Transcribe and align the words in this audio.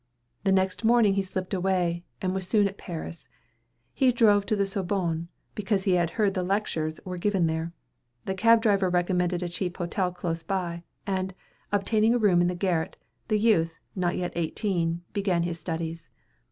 The 0.45 0.51
next 0.51 0.83
morning 0.83 1.13
he 1.13 1.21
slipped 1.21 1.53
away, 1.53 2.03
and 2.23 2.33
was 2.33 2.47
soon 2.47 2.67
at 2.67 2.79
Paris. 2.79 3.27
He 3.93 4.11
drove 4.11 4.47
to 4.47 4.55
the 4.55 4.65
Sorbonne, 4.65 5.27
because 5.53 5.83
he 5.83 5.91
had 5.93 6.09
heard 6.17 6.33
that 6.33 6.41
lectures 6.41 6.99
were 7.05 7.19
given 7.19 7.45
there. 7.45 7.71
The 8.25 8.33
cab 8.33 8.63
driver 8.63 8.89
recommended 8.89 9.43
a 9.43 9.47
cheap 9.49 9.77
hotel 9.77 10.11
close 10.11 10.41
by, 10.43 10.85
and, 11.05 11.35
obtaining 11.71 12.15
a 12.15 12.17
room 12.17 12.41
in 12.41 12.47
the 12.47 12.55
garret, 12.55 12.95
the 13.27 13.37
youth, 13.37 13.77
not 13.95 14.17
yet 14.17 14.33
eighteen, 14.33 15.03
began 15.13 15.43
his 15.43 15.59
studies. 15.59 16.09